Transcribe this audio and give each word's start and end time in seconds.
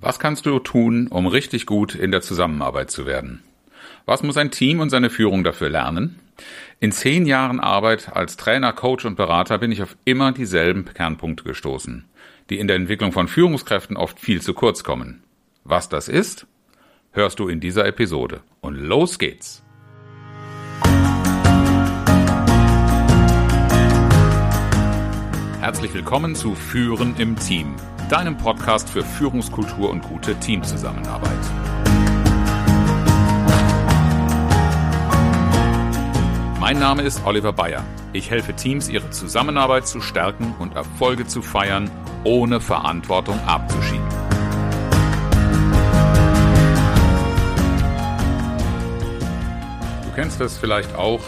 Was 0.00 0.20
kannst 0.20 0.46
du 0.46 0.60
tun, 0.60 1.08
um 1.08 1.26
richtig 1.26 1.66
gut 1.66 1.96
in 1.96 2.12
der 2.12 2.20
Zusammenarbeit 2.20 2.88
zu 2.88 3.04
werden? 3.04 3.42
Was 4.06 4.22
muss 4.22 4.36
ein 4.36 4.52
Team 4.52 4.78
und 4.78 4.90
seine 4.90 5.10
Führung 5.10 5.42
dafür 5.42 5.70
lernen? 5.70 6.20
In 6.78 6.92
zehn 6.92 7.26
Jahren 7.26 7.58
Arbeit 7.58 8.14
als 8.14 8.36
Trainer, 8.36 8.72
Coach 8.72 9.04
und 9.06 9.16
Berater 9.16 9.58
bin 9.58 9.72
ich 9.72 9.82
auf 9.82 9.96
immer 10.04 10.30
dieselben 10.30 10.84
Kernpunkte 10.84 11.42
gestoßen, 11.42 12.04
die 12.48 12.60
in 12.60 12.68
der 12.68 12.76
Entwicklung 12.76 13.10
von 13.10 13.26
Führungskräften 13.26 13.96
oft 13.96 14.20
viel 14.20 14.40
zu 14.40 14.54
kurz 14.54 14.84
kommen. 14.84 15.24
Was 15.64 15.88
das 15.88 16.06
ist, 16.06 16.46
hörst 17.10 17.40
du 17.40 17.48
in 17.48 17.58
dieser 17.58 17.84
Episode. 17.84 18.42
Und 18.60 18.76
los 18.76 19.18
geht's! 19.18 19.64
Herzlich 25.60 25.92
willkommen 25.92 26.36
zu 26.36 26.54
Führen 26.54 27.16
im 27.18 27.36
Team 27.36 27.74
deinem 28.08 28.38
Podcast 28.38 28.88
für 28.88 29.04
Führungskultur 29.04 29.90
und 29.90 30.02
gute 30.02 30.34
Teamzusammenarbeit. 30.36 31.30
Mein 36.58 36.78
Name 36.78 37.02
ist 37.02 37.24
Oliver 37.26 37.52
Bayer. 37.52 37.84
Ich 38.14 38.30
helfe 38.30 38.54
Teams, 38.54 38.88
ihre 38.88 39.10
Zusammenarbeit 39.10 39.86
zu 39.86 40.00
stärken 40.00 40.54
und 40.58 40.74
Erfolge 40.74 41.26
zu 41.26 41.42
feiern, 41.42 41.90
ohne 42.24 42.60
Verantwortung 42.60 43.38
abzuschieben. 43.46 44.08
Du 50.04 50.14
kennst 50.14 50.40
das 50.40 50.56
vielleicht 50.56 50.94
auch 50.96 51.20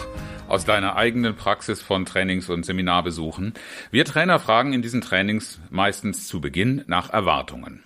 aus 0.51 0.65
deiner 0.65 0.97
eigenen 0.97 1.37
Praxis 1.37 1.81
von 1.81 2.05
Trainings 2.05 2.49
und 2.49 2.65
Seminarbesuchen. 2.65 3.53
Wir 3.89 4.03
Trainer 4.03 4.37
fragen 4.37 4.73
in 4.73 4.81
diesen 4.81 4.99
Trainings 4.99 5.61
meistens 5.69 6.27
zu 6.27 6.41
Beginn 6.41 6.83
nach 6.87 7.09
Erwartungen. 7.09 7.83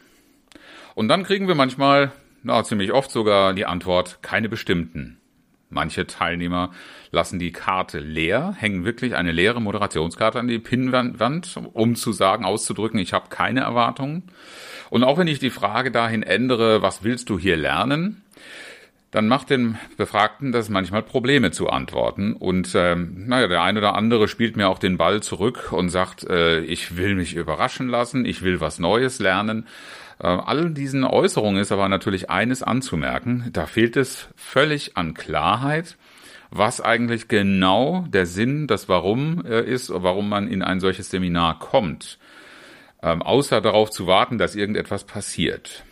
Und 0.95 1.07
dann 1.07 1.21
kriegen 1.21 1.47
wir 1.47 1.53
manchmal, 1.53 2.11
na, 2.41 2.63
ziemlich 2.63 2.91
oft 2.91 3.11
sogar 3.11 3.53
die 3.53 3.67
Antwort, 3.67 4.17
keine 4.23 4.49
bestimmten. 4.49 5.19
Manche 5.69 6.07
Teilnehmer 6.07 6.71
lassen 7.11 7.37
die 7.37 7.51
Karte 7.51 7.99
leer, 7.99 8.55
hängen 8.57 8.83
wirklich 8.83 9.15
eine 9.15 9.31
leere 9.31 9.61
Moderationskarte 9.61 10.39
an 10.39 10.47
die 10.47 10.57
Pinnwand, 10.57 11.59
um 11.73 11.95
zu 11.95 12.13
sagen, 12.13 12.45
auszudrücken, 12.45 12.99
ich 12.99 13.13
habe 13.13 13.29
keine 13.29 13.59
Erwartungen. 13.59 14.23
Und 14.89 15.03
auch 15.03 15.19
wenn 15.19 15.27
ich 15.27 15.37
die 15.37 15.51
Frage 15.51 15.91
dahin 15.91 16.23
ändere, 16.23 16.81
was 16.81 17.03
willst 17.03 17.29
du 17.29 17.37
hier 17.37 17.57
lernen, 17.57 18.23
dann 19.11 19.27
macht 19.27 19.49
den 19.49 19.77
Befragten 19.97 20.51
das 20.51 20.69
manchmal 20.69 21.01
Probleme 21.01 21.51
zu 21.51 21.69
antworten. 21.69 22.33
Und 22.33 22.73
ähm, 22.75 23.27
naja, 23.27 23.47
der 23.47 23.61
eine 23.61 23.79
oder 23.79 23.95
andere 23.95 24.27
spielt 24.27 24.57
mir 24.57 24.67
auch 24.67 24.79
den 24.79 24.97
Ball 24.97 25.23
zurück 25.23 25.71
und 25.71 25.89
sagt, 25.89 26.25
äh, 26.25 26.59
ich 26.61 26.97
will 26.97 27.15
mich 27.15 27.35
überraschen 27.35 27.87
lassen, 27.87 28.25
ich 28.25 28.41
will 28.41 28.59
was 28.59 28.79
Neues 28.79 29.19
lernen. 29.19 29.67
Äh, 30.19 30.27
all 30.27 30.71
diesen 30.71 31.03
Äußerungen 31.03 31.61
ist 31.61 31.71
aber 31.71 31.87
natürlich 31.89 32.29
eines 32.29 32.63
anzumerken, 32.63 33.49
da 33.53 33.65
fehlt 33.65 33.97
es 33.97 34.29
völlig 34.35 34.97
an 34.97 35.13
Klarheit, 35.13 35.97
was 36.51 36.79
eigentlich 36.81 37.27
genau 37.27 38.05
der 38.07 38.25
Sinn, 38.25 38.67
das 38.67 38.87
Warum 38.87 39.45
äh, 39.45 39.61
ist, 39.61 39.91
warum 39.93 40.29
man 40.29 40.47
in 40.47 40.61
ein 40.61 40.79
solches 40.79 41.09
Seminar 41.09 41.59
kommt, 41.59 42.17
ähm, 43.01 43.21
außer 43.21 43.61
darauf 43.61 43.91
zu 43.91 44.07
warten, 44.07 44.37
dass 44.37 44.55
irgendetwas 44.55 45.03
passiert. 45.03 45.83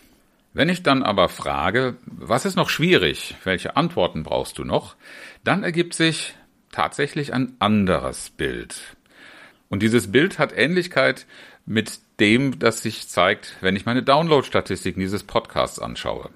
Wenn 0.53 0.69
ich 0.69 0.83
dann 0.83 1.01
aber 1.01 1.29
frage, 1.29 1.97
was 2.05 2.45
ist 2.45 2.55
noch 2.55 2.69
schwierig, 2.69 3.35
welche 3.43 3.75
Antworten 3.75 4.21
brauchst 4.21 4.59
du 4.59 4.63
noch, 4.63 4.95
dann 5.43 5.63
ergibt 5.63 5.95
sich 5.95 6.35
tatsächlich 6.71 7.33
ein 7.33 7.55
anderes 7.59 8.29
Bild. 8.29 8.95
Und 9.69 9.81
dieses 9.81 10.11
Bild 10.11 10.37
hat 10.37 10.55
Ähnlichkeit 10.55 11.25
mit 11.65 11.99
dem, 12.19 12.59
das 12.59 12.83
sich 12.83 13.07
zeigt, 13.09 13.55
wenn 13.61 13.75
ich 13.75 13.87
meine 13.87 14.03
Download-Statistiken 14.03 14.99
dieses 14.99 15.23
Podcasts 15.23 15.79
anschaue. 15.79 16.29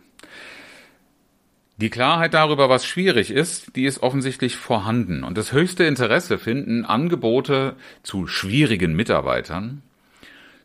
Die 1.79 1.91
Klarheit 1.91 2.33
darüber, 2.33 2.69
was 2.69 2.87
schwierig 2.87 3.29
ist, 3.29 3.75
die 3.75 3.85
ist 3.85 4.01
offensichtlich 4.01 4.55
vorhanden. 4.55 5.23
Und 5.23 5.37
das 5.37 5.51
höchste 5.51 5.83
Interesse 5.83 6.39
finden 6.39 6.85
Angebote 6.85 7.75
zu 8.01 8.25
schwierigen 8.25 8.95
Mitarbeitern, 8.95 9.83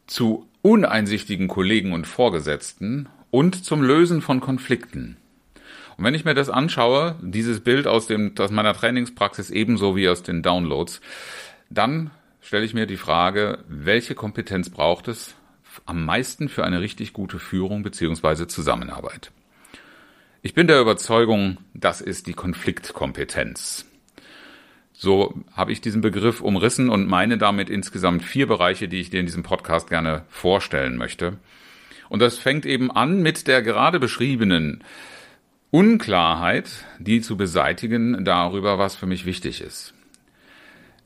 zu 0.07 0.49
uneinsichtigen 0.63 1.49
Kollegen 1.49 1.93
und 1.93 2.07
Vorgesetzten 2.07 3.11
und 3.33 3.65
zum 3.65 3.83
Lösen 3.83 4.21
von 4.21 4.41
Konflikten. 4.41 5.17
Und 5.97 6.05
wenn 6.05 6.15
ich 6.15 6.25
mir 6.25 6.35
das 6.35 6.51
anschaue, 6.51 7.17
dieses 7.23 7.61
Bild 7.61 7.87
aus, 7.87 8.07
dem, 8.07 8.35
aus 8.39 8.51
meiner 8.51 8.75
Trainingspraxis 8.75 9.51
ebenso 9.51 9.97
wie 9.97 10.09
aus 10.09 10.23
den 10.23 10.43
Downloads, 10.43 11.01
dann 11.71 12.11
stelle 12.41 12.65
ich 12.65 12.75
mir 12.75 12.87
die 12.87 12.99
Frage, 12.99 13.59
welche 13.69 14.15
Kompetenz 14.15 14.69
braucht 14.69 15.09
es 15.09 15.35
am 15.87 16.05
meisten 16.05 16.51
für 16.51 16.65
eine 16.65 16.83
richtig 16.83 17.15
gute 17.15 17.39
Führung 17.39 17.83
beziehungsweise 17.83 18.47
Zusammenarbeit? 18.47 19.33
Ich 20.43 20.53
bin 20.53 20.67
der 20.67 20.81
Überzeugung, 20.81 21.57
das 21.73 22.03
ist 22.03 22.27
die 22.27 22.35
Konfliktkompetenz. 22.35 23.87
So 24.93 25.43
habe 25.55 25.73
ich 25.73 25.81
diesen 25.81 26.03
Begriff 26.03 26.43
umrissen 26.43 26.91
und 26.91 27.09
meine 27.09 27.39
damit 27.39 27.71
insgesamt 27.71 28.23
vier 28.23 28.47
Bereiche, 28.47 28.89
die 28.89 29.01
ich 29.01 29.09
dir 29.09 29.21
in 29.21 29.27
diesem 29.27 29.43
Podcast 29.43 29.89
gerne 29.89 30.25
vorstellen 30.29 30.97
möchte. 30.97 31.39
Und 32.13 32.19
das 32.19 32.37
fängt 32.37 32.67
eben 32.67 32.91
an 32.91 33.23
mit 33.23 33.47
der 33.47 33.63
gerade 33.63 33.99
beschriebenen 33.99 34.85
Unklarheit, 35.71 36.69
die 36.99 37.23
zu 37.23 37.39
beseitigen 37.39 38.23
darüber, 38.23 38.79
was 38.79 38.97
für 38.97 39.07
mich 39.07 39.25
wichtig 39.25 39.63
ist. 39.63 39.95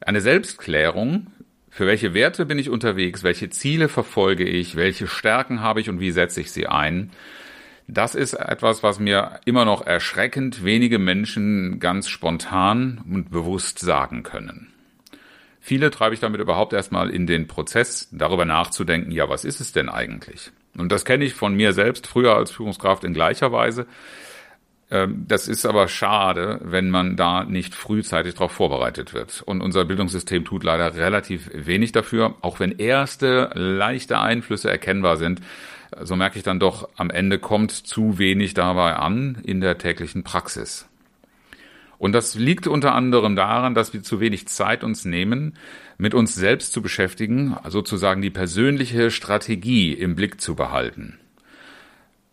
Eine 0.01 0.21
Selbstklärung, 0.21 1.29
für 1.71 1.87
welche 1.87 2.13
Werte 2.13 2.45
bin 2.45 2.59
ich 2.59 2.71
unterwegs, 2.71 3.23
welche 3.23 3.51
Ziele 3.51 3.89
verfolge 3.89 4.43
ich, 4.43 4.75
welche 4.75 5.07
Stärken 5.07 5.61
habe 5.61 5.81
ich 5.81 5.89
und 5.89 6.01
wie 6.01 6.11
setze 6.11 6.41
ich 6.41 6.51
sie 6.51 6.67
ein. 6.67 7.13
Das 7.87 8.17
ist 8.17 8.35
etwas, 8.35 8.83
was 8.83 8.99
mir 8.99 9.39
immer 9.45 9.65
noch 9.65 9.87
erschreckend 9.87 10.65
wenige 10.65 10.99
Menschen 10.99 11.79
ganz 11.79 12.09
spontan 12.09 13.01
und 13.09 13.31
bewusst 13.31 13.79
sagen 13.79 14.25
können. 14.25 14.73
Viele 15.61 15.93
treibe 15.93 16.15
ich 16.15 16.21
damit 16.21 16.41
überhaupt 16.41 16.73
erstmal 16.73 17.11
in 17.11 17.29
den 17.29 17.47
Prozess, 17.47 18.09
darüber 18.11 18.45
nachzudenken, 18.45 19.13
ja, 19.13 19.29
was 19.29 19.45
ist 19.45 19.61
es 19.61 19.71
denn 19.71 19.89
eigentlich? 19.89 20.51
Und 20.79 20.93
das 20.93 21.05
kenne 21.05 21.25
ich 21.25 21.35
von 21.35 21.55
mir 21.55 21.73
selbst 21.73 22.07
früher 22.07 22.37
als 22.37 22.51
Führungskraft 22.51 23.05
in 23.05 23.15
gleicher 23.15 23.53
Weise. 23.53 23.87
Ähm, 24.91 25.25
das 25.27 25.49
ist 25.49 25.67
aber 25.67 25.89
schade, 25.89 26.61
wenn 26.63 26.91
man 26.91 27.17
da 27.17 27.45
nicht 27.45 27.75
frühzeitig 27.75 28.35
darauf 28.35 28.53
vorbereitet 28.53 29.15
wird. 29.15 29.43
Und 29.43 29.61
unser 29.61 29.85
Bildungssystem 29.85 30.45
tut 30.45 30.65
leider 30.65 30.95
relativ 30.95 31.51
wenig 31.53 31.93
dafür, 31.93 32.35
auch 32.41 32.61
wenn 32.61 32.73
erste 32.73 33.51
leichte 33.55 34.21
Einflüsse 34.21 34.71
erkennbar 34.71 35.17
sind. 35.17 35.41
So 36.01 36.17
merke 36.17 36.37
ich 36.37 36.45
dann 36.45 36.61
doch, 36.61 36.89
am 36.97 37.11
Ende 37.11 37.39
kommt 37.39 37.73
zu 37.73 38.19
wenig 38.19 38.55
dabei 38.55 38.95
an 38.95 39.39
in 39.45 39.61
der 39.61 39.79
täglichen 39.79 40.25
Praxis. 40.25 40.89
Und 41.99 42.13
das 42.13 42.35
liegt 42.35 42.67
unter 42.67 42.95
anderem 42.95 43.37
daran, 43.37 43.75
dass 43.75 43.93
wir 43.93 44.03
zu 44.03 44.21
wenig 44.21 44.49
Zeit 44.49 44.85
uns 44.85 45.05
nehmen, 45.05 45.55
mit 45.99 46.15
uns 46.15 46.35
selbst 46.35 46.73
zu 46.73 46.83
beschäftigen, 46.83 47.57
sozusagen 47.69 48.23
die 48.23 48.31
persönliche 48.31 49.11
Strategie 49.11 49.93
im 49.93 50.15
Blick 50.15 50.41
zu 50.41 50.55
behalten. 50.55 51.19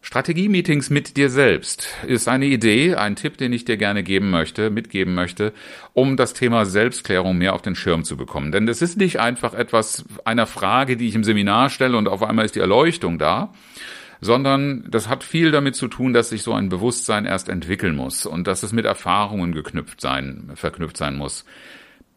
Strategie-Meetings 0.05 0.89
mit 0.89 1.15
dir 1.15 1.29
selbst 1.29 1.87
ist 2.05 2.27
eine 2.27 2.45
Idee, 2.45 2.95
ein 2.95 3.15
Tipp, 3.15 3.37
den 3.37 3.53
ich 3.53 3.63
dir 3.63 3.77
gerne 3.77 4.03
geben 4.03 4.31
möchte, 4.31 4.69
mitgeben 4.69 5.15
möchte, 5.15 5.53
um 5.93 6.17
das 6.17 6.33
Thema 6.33 6.65
Selbstklärung 6.65 7.37
mehr 7.37 7.53
auf 7.53 7.61
den 7.61 7.73
Schirm 7.73 8.03
zu 8.03 8.17
bekommen. 8.17 8.51
Denn 8.51 8.65
das 8.65 8.81
ist 8.81 8.97
nicht 8.97 9.21
einfach 9.21 9.53
etwas 9.53 10.03
einer 10.25 10.45
Frage, 10.45 10.97
die 10.97 11.07
ich 11.07 11.15
im 11.15 11.23
Seminar 11.23 11.69
stelle 11.69 11.95
und 11.97 12.09
auf 12.09 12.21
einmal 12.21 12.43
ist 12.43 12.55
die 12.55 12.59
Erleuchtung 12.59 13.17
da, 13.17 13.53
sondern 14.23 14.85
das 14.89 15.09
hat 15.09 15.23
viel 15.23 15.51
damit 15.51 15.75
zu 15.75 15.87
tun, 15.87 16.13
dass 16.13 16.29
sich 16.29 16.43
so 16.43 16.53
ein 16.53 16.69
Bewusstsein 16.69 17.25
erst 17.25 17.49
entwickeln 17.49 17.95
muss 17.95 18.25
und 18.25 18.47
dass 18.47 18.63
es 18.63 18.71
mit 18.71 18.85
Erfahrungen 18.85 19.51
geknüpft 19.51 19.99
sein, 19.99 20.51
verknüpft 20.55 20.97
sein 20.97 21.17
muss. 21.17 21.45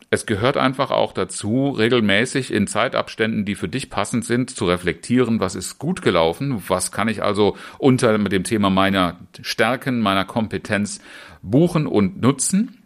Es 0.08 0.24
gehört 0.24 0.56
einfach 0.56 0.92
auch 0.92 1.12
dazu, 1.12 1.70
regelmäßig 1.70 2.52
in 2.52 2.68
Zeitabständen, 2.68 3.44
die 3.44 3.56
für 3.56 3.68
dich 3.68 3.90
passend 3.90 4.24
sind, 4.24 4.50
zu 4.50 4.66
reflektieren, 4.66 5.40
was 5.40 5.56
ist 5.56 5.80
gut 5.80 6.00
gelaufen, 6.00 6.62
was 6.68 6.92
kann 6.92 7.08
ich 7.08 7.24
also 7.24 7.56
unter 7.78 8.16
dem 8.16 8.44
Thema 8.44 8.70
meiner 8.70 9.18
Stärken, 9.42 10.00
meiner 10.00 10.24
Kompetenz 10.24 11.00
buchen 11.42 11.88
und 11.88 12.22
nutzen. 12.22 12.78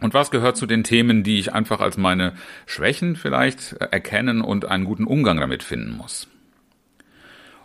Und 0.00 0.12
was 0.12 0.30
gehört 0.30 0.58
zu 0.58 0.66
den 0.66 0.84
Themen, 0.84 1.22
die 1.22 1.38
ich 1.38 1.54
einfach 1.54 1.80
als 1.80 1.96
meine 1.96 2.34
Schwächen 2.66 3.16
vielleicht 3.16 3.72
erkennen 3.74 4.42
und 4.42 4.66
einen 4.66 4.84
guten 4.84 5.04
Umgang 5.04 5.38
damit 5.38 5.62
finden 5.62 5.96
muss? 5.96 6.28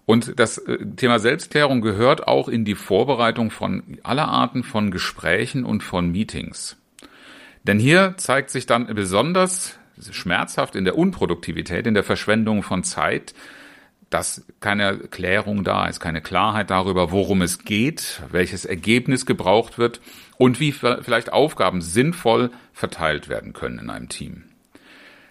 Und 0.08 0.40
das 0.40 0.58
äh, 0.58 0.78
Thema 0.96 1.20
Selbstklärung 1.20 1.82
gehört 1.82 2.28
auch 2.30 2.48
in 2.48 2.64
die 2.64 2.76
Vorbereitung 2.76 3.52
von 3.52 4.00
aller 4.04 4.30
Arten 4.30 4.64
von 4.64 4.90
Gesprächen 4.90 5.66
und 5.66 5.84
von 5.84 6.10
Meetings. 6.10 6.78
Denn 7.64 7.78
hier 7.78 8.16
zeigt 8.16 8.50
sich 8.50 8.66
dann 8.66 8.88
besonders 8.96 9.78
schmerzhaft 10.10 10.78
in 10.78 10.86
der 10.86 10.98
Unproduktivität, 10.98 11.86
in 11.86 11.94
der 11.94 12.06
Verschwendung 12.06 12.64
von 12.64 12.86
Zeit, 12.86 13.34
dass 14.10 14.46
keine 14.62 14.98
Klärung 14.98 15.66
da 15.66 15.88
ist, 15.88 16.00
keine 16.00 16.22
Klarheit 16.22 16.70
darüber, 16.70 17.12
worum 17.12 17.42
es 17.42 17.66
geht, 17.66 18.22
welches 18.32 18.64
Ergebnis 18.64 19.26
gebraucht 19.26 19.78
wird 19.78 20.00
und 20.38 20.62
wie 20.62 20.72
vielleicht 20.72 21.34
Aufgaben 21.34 21.82
sinnvoll 21.82 22.52
verteilt 22.72 23.28
werden 23.28 23.52
können 23.52 23.80
in 23.80 23.90
einem 23.90 24.08
Team. 24.08 24.44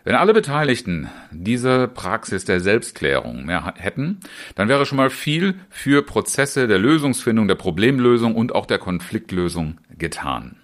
Wenn 0.06 0.14
alle 0.14 0.32
Beteiligten 0.32 1.10
diese 1.32 1.88
Praxis 1.88 2.44
der 2.44 2.60
Selbstklärung 2.60 3.44
mehr 3.44 3.74
hätten, 3.76 4.20
dann 4.54 4.68
wäre 4.68 4.86
schon 4.86 4.98
mal 4.98 5.10
viel 5.10 5.56
für 5.68 6.02
Prozesse 6.02 6.68
der 6.68 6.78
Lösungsfindung, 6.78 7.48
der 7.48 7.56
Problemlösung 7.56 8.36
und 8.36 8.54
auch 8.54 8.66
der 8.66 8.78
Konfliktlösung 8.78 9.78
getan. 9.98 10.58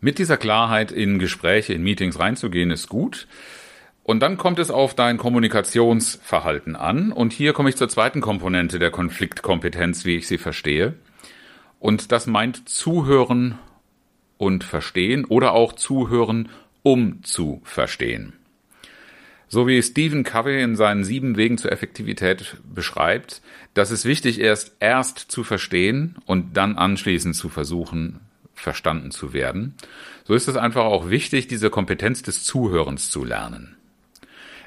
Mit 0.00 0.18
dieser 0.18 0.36
Klarheit 0.36 0.90
in 0.90 1.20
Gespräche, 1.20 1.72
in 1.72 1.84
Meetings 1.84 2.18
reinzugehen, 2.18 2.72
ist 2.72 2.88
gut. 2.88 3.28
Und 4.02 4.24
dann 4.24 4.36
kommt 4.36 4.58
es 4.58 4.72
auf 4.72 4.92
dein 4.92 5.18
Kommunikationsverhalten 5.18 6.74
an. 6.74 7.12
Und 7.12 7.32
hier 7.32 7.52
komme 7.52 7.68
ich 7.68 7.76
zur 7.76 7.88
zweiten 7.88 8.20
Komponente 8.20 8.80
der 8.80 8.90
Konfliktkompetenz, 8.90 10.04
wie 10.04 10.16
ich 10.16 10.26
sie 10.26 10.38
verstehe. 10.38 10.94
Und 11.78 12.10
das 12.10 12.26
meint 12.26 12.68
Zuhören 12.68 13.56
und 14.36 14.64
Verstehen 14.64 15.24
oder 15.26 15.52
auch 15.52 15.74
Zuhören, 15.74 16.48
um 16.82 17.22
zu 17.22 17.60
verstehen. 17.62 18.32
So 19.48 19.66
wie 19.66 19.82
Stephen 19.82 20.24
Covey 20.24 20.62
in 20.62 20.76
seinen 20.76 21.04
sieben 21.04 21.36
Wegen 21.38 21.56
zur 21.56 21.72
Effektivität 21.72 22.58
beschreibt, 22.74 23.40
dass 23.72 23.90
es 23.90 24.04
wichtig 24.04 24.38
ist, 24.40 24.76
erst 24.78 25.18
zu 25.18 25.42
verstehen 25.42 26.16
und 26.26 26.56
dann 26.56 26.76
anschließend 26.76 27.34
zu 27.34 27.48
versuchen, 27.48 28.20
verstanden 28.52 29.10
zu 29.10 29.32
werden. 29.32 29.74
So 30.24 30.34
ist 30.34 30.48
es 30.48 30.56
einfach 30.56 30.84
auch 30.84 31.08
wichtig, 31.08 31.48
diese 31.48 31.70
Kompetenz 31.70 32.22
des 32.22 32.44
Zuhörens 32.44 33.10
zu 33.10 33.24
lernen. 33.24 33.77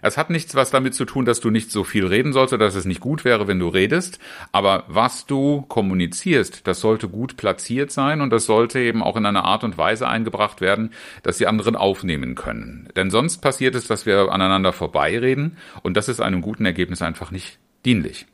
Es 0.02 0.18
hat 0.18 0.30
nichts 0.30 0.56
was 0.56 0.72
damit 0.72 0.96
zu 0.96 1.06
tun, 1.06 1.26
dass 1.26 1.40
du 1.40 1.50
nicht 1.50 1.72
so 1.72 1.84
viel 1.84 2.06
reden 2.06 2.34
sollst 2.34 2.54
oder 2.54 2.66
dass 2.66 2.76
es 2.76 2.86
nicht 2.86 3.02
gut 3.02 3.24
wäre, 3.24 3.48
wenn 3.48 3.60
du 3.60 3.68
redest. 3.68 4.20
Aber 4.52 4.84
was 4.88 5.26
du 5.26 5.62
kommunizierst, 5.64 6.68
das 6.68 6.80
sollte 6.80 7.08
gut 7.08 7.38
platziert 7.38 7.92
sein 7.92 8.22
und 8.22 8.32
das 8.32 8.46
sollte 8.46 8.80
eben 8.80 9.04
auch 9.04 9.16
in 9.18 9.26
einer 9.26 9.46
Art 9.46 9.64
und 9.64 9.78
Weise 9.78 10.08
eingebracht 10.08 10.62
werden, 10.62 10.92
dass 11.24 11.38
die 11.38 11.48
anderen 11.48 11.76
aufnehmen 11.76 12.36
können. 12.36 12.90
Denn 12.96 13.10
sonst 13.10 13.38
passiert 13.38 13.76
es, 13.76 13.88
dass 13.88 14.06
wir 14.06 14.32
aneinander 14.32 14.74
vorbeireden 14.74 15.58
und 15.84 15.98
das 15.98 16.10
ist 16.10 16.20
einem 16.20 16.42
guten 16.42 16.66
Ergebnis 16.66 17.02
einfach 17.02 17.32
nicht 17.32 17.60
dienlich. 17.86 18.26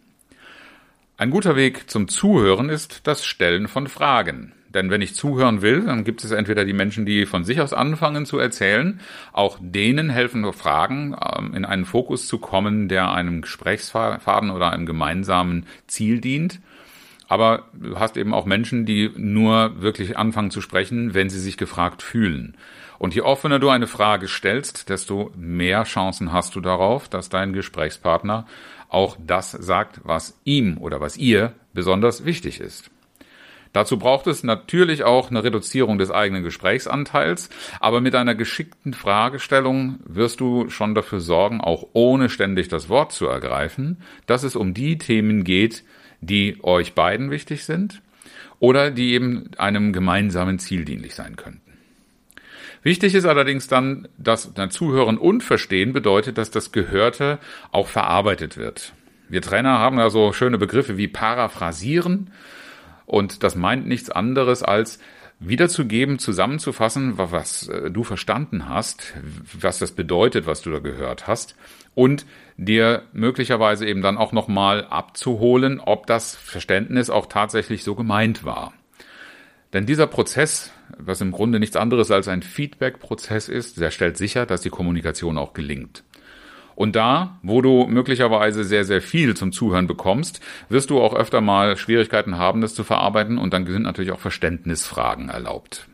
Ein 1.18 1.32
guter 1.32 1.56
Weg 1.56 1.90
zum 1.90 2.08
Zuhören 2.08 2.70
ist 2.70 3.08
das 3.08 3.26
Stellen 3.26 3.68
von 3.68 3.88
Fragen. 3.88 4.54
Denn 4.74 4.90
wenn 4.90 5.02
ich 5.02 5.16
zuhören 5.16 5.62
will, 5.62 5.86
dann 5.86 6.04
gibt 6.04 6.24
es 6.24 6.32
entweder 6.32 6.66
die 6.66 6.74
Menschen, 6.74 7.06
die 7.06 7.26
von 7.26 7.44
sich 7.44 7.62
aus 7.62 7.74
anfangen 7.74 8.26
zu 8.26 8.38
erzählen. 8.38 9.00
Auch 9.32 9.58
denen 9.62 10.10
helfen 10.10 10.42
nur 10.42 10.54
Fragen, 10.54 11.16
ähm, 11.38 11.54
in 11.54 11.66
einen 11.66 11.86
Fokus 11.86 12.28
zu 12.28 12.38
kommen, 12.38 12.88
der 12.88 13.12
einem 13.12 13.42
Gesprächsfaden 13.42 14.52
oder 14.52 14.72
einem 14.72 14.86
gemeinsamen 14.86 15.66
Ziel 15.88 16.20
dient. 16.20 16.60
Aber 17.28 17.66
du 17.74 18.00
hast 18.00 18.18
eben 18.18 18.34
auch 18.34 18.46
Menschen, 18.46 18.86
die 18.86 19.12
nur 19.16 19.82
wirklich 19.82 20.18
anfangen 20.18 20.52
zu 20.52 20.62
sprechen, 20.62 21.14
wenn 21.14 21.30
sie 21.30 21.40
sich 21.40 21.58
gefragt 21.58 22.02
fühlen. 22.02 22.56
Und 23.00 23.14
je 23.14 23.22
offener 23.22 23.60
du 23.60 23.70
eine 23.70 23.88
Frage 23.88 24.28
stellst, 24.28 24.90
desto 24.90 25.32
mehr 25.36 25.84
Chancen 25.84 26.32
hast 26.32 26.56
du 26.56 26.62
darauf, 26.62 27.10
dass 27.10 27.30
dein 27.30 27.54
Gesprächspartner 27.54 28.48
auch 28.90 29.18
das 29.20 29.52
sagt, 29.52 30.02
was 30.04 30.40
ihm 30.46 30.78
oder 30.78 31.02
was 31.02 31.18
ihr 31.18 31.54
besonders 31.74 32.26
wichtig 32.26 32.60
ist. 32.60 32.90
Dazu 33.78 34.00
braucht 34.00 34.26
es 34.26 34.44
natürlich 34.44 35.04
auch 35.04 35.30
eine 35.30 35.44
Reduzierung 35.44 36.00
des 36.00 36.10
eigenen 36.10 36.42
Gesprächsanteils, 36.42 37.52
aber 37.80 38.02
mit 38.02 38.16
einer 38.16 38.34
geschickten 38.34 38.96
Fragestellung 38.96 40.00
wirst 40.04 40.40
du 40.40 40.72
schon 40.72 40.96
dafür 40.96 41.20
sorgen, 41.20 41.62
auch 41.62 41.86
ohne 41.94 42.30
ständig 42.30 42.70
das 42.70 42.90
Wort 42.90 43.12
zu 43.12 43.28
ergreifen, 43.28 43.98
dass 44.26 44.42
es 44.42 44.56
um 44.56 44.74
die 44.74 44.98
Themen 44.98 45.44
geht, 45.44 45.84
die 46.22 46.58
euch 46.64 46.96
beiden 46.96 47.30
wichtig 47.30 47.66
sind 47.66 48.02
oder 48.58 48.90
die 48.90 49.14
eben 49.14 49.52
einem 49.60 49.94
gemeinsamen 49.94 50.58
Ziel 50.58 50.84
dienlich 50.84 51.14
sein 51.14 51.36
könnten. 51.36 51.62
Wichtig 52.82 53.14
ist 53.14 53.26
allerdings 53.26 53.68
dann, 53.68 54.08
dass 54.18 54.56
Zuhören 54.72 55.20
und 55.20 55.44
Verstehen 55.44 55.94
bedeutet, 55.94 56.40
dass 56.40 56.50
das 56.50 56.72
Gehörte 56.72 57.38
auch 57.72 57.90
verarbeitet 57.90 58.58
wird. 58.58 58.94
Wir 59.30 59.44
Trainer 59.44 59.78
haben 59.78 60.00
ja 60.00 60.10
so 60.10 60.34
schöne 60.34 60.58
Begriffe 60.58 60.98
wie 60.98 61.08
paraphrasieren 61.08 62.32
und 63.08 63.42
das 63.42 63.56
meint 63.56 63.88
nichts 63.88 64.12
anderes 64.12 64.62
als 64.62 65.00
wiederzugeben, 65.40 66.20
zusammenzufassen, 66.20 67.18
was 67.18 67.68
äh, 67.68 67.90
du 67.90 68.04
verstanden 68.04 68.70
hast, 68.70 69.14
was 69.60 69.80
das 69.80 69.92
bedeutet, 69.92 70.46
was 70.46 70.62
du 70.62 70.72
da 70.72 70.80
gehört 70.80 71.26
hast 71.28 71.56
und 71.96 72.26
dir 72.58 73.04
möglicherweise 73.14 73.88
eben 73.88 74.02
dann 74.02 74.18
auch 74.18 74.32
nochmal 74.32 74.86
abzuholen, 74.86 75.80
ob 75.80 76.06
das 76.06 76.36
Verständnis 76.36 77.10
auch 77.10 77.28
tatsächlich 77.28 77.84
so 77.84 77.96
gemeint 77.96 78.44
war. 78.44 78.74
Denn 79.74 79.86
dieser 79.86 80.08
Prozess, 80.08 80.72
was 80.98 81.22
im 81.22 81.32
Grunde 81.32 81.60
nichts 81.60 81.76
anderes 81.76 82.12
als 82.12 82.28
ein 82.28 82.42
Feedback-Prozess 82.42 83.48
ist, 83.48 83.80
der 83.80 83.92
stellt 83.92 84.18
sicher, 84.18 84.46
dass 84.46 84.62
die 84.62 84.70
Kommunikation 84.70 85.38
auch 85.38 85.54
gelingt. 85.54 86.04
Und 86.78 86.96
da, 86.96 87.40
wo 87.42 87.64
du 87.64 87.88
möglicherweise 87.88 88.64
sehr, 88.64 88.86
sehr 88.86 89.02
viel 89.02 89.36
zum 89.36 89.52
Zuhören 89.52 89.88
bekommst, 89.88 90.42
wirst 90.70 90.92
du 90.92 91.02
auch 91.02 91.16
öfter 91.16 91.42
mal 91.42 91.76
Schwierigkeiten 91.76 92.38
haben, 92.38 92.62
das 92.62 92.76
zu 92.76 92.84
verarbeiten 92.84 93.40
und 93.40 93.52
dann 93.52 93.66
sind 93.66 93.82
natürlich 93.82 94.12
auch 94.12 94.20
Verständnisfragen 94.20 95.30
erlaubt. 95.30 95.88